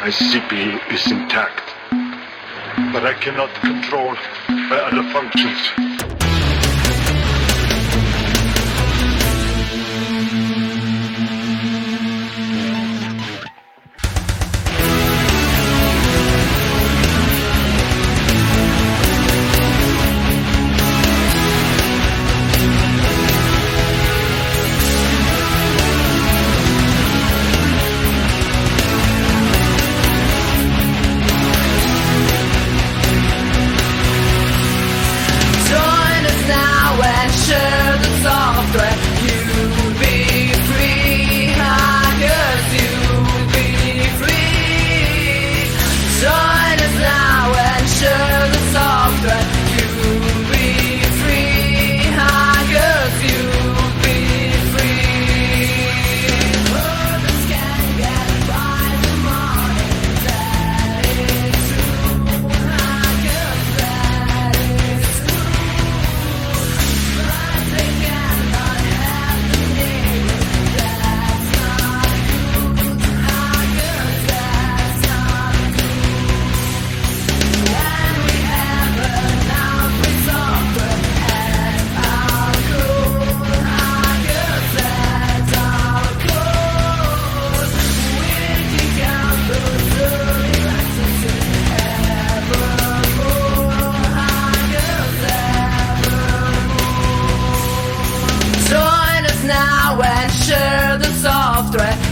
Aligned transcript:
My 0.00 0.10
CPU 0.10 0.92
is 0.94 1.10
intact, 1.10 1.74
but 2.92 3.04
I 3.04 3.14
cannot 3.14 3.52
control 3.56 4.14
my 4.48 4.78
other 4.78 5.02
functions. 5.12 5.97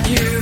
you. 0.09 0.36